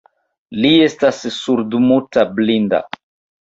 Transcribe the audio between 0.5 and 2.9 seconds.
Li estas surdmuta blinda.